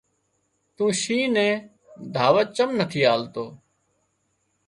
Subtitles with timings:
[0.75, 1.57] تُون شينهن نين
[2.13, 3.45] دعوت چم نٿي آلتو